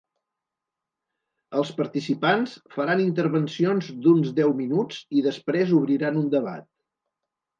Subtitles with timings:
[1.57, 6.67] Els participants faran intervencions d’uns deu minuts i després obriran un debat.